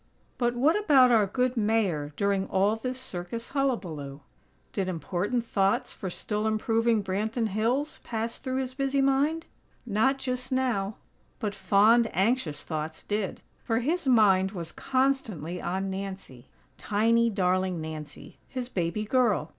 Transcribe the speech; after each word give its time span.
But 0.39 0.55
what 0.55 0.75
about 0.75 1.11
our 1.11 1.27
good 1.27 1.55
Mayor 1.55 2.11
during 2.17 2.47
all 2.47 2.75
this 2.75 2.99
circus 2.99 3.49
hullabaloo? 3.49 4.21
Did 4.73 4.87
important 4.87 5.45
thoughts 5.45 5.93
for 5.93 6.09
still 6.09 6.47
improving 6.47 7.03
Branton 7.03 7.49
Hills 7.49 7.99
pass 8.03 8.39
through 8.39 8.55
his 8.61 8.73
busy 8.73 8.99
mind? 8.99 9.45
Not 9.85 10.17
just 10.17 10.51
now; 10.51 10.95
but 11.37 11.53
fond, 11.53 12.09
anxious 12.13 12.63
thoughts 12.63 13.03
did; 13.03 13.41
for 13.63 13.81
his 13.81 14.07
mind 14.07 14.53
was 14.53 14.71
constantly 14.71 15.61
on 15.61 15.91
Nancy; 15.91 16.49
tiny, 16.79 17.29
darling 17.29 17.79
Nancy, 17.79 18.39
his 18.47 18.69
baby 18.69 19.05
girl. 19.05 19.49